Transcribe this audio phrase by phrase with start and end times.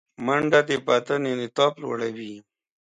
[0.25, 2.33] منډه د بدن انعطاف لوړوي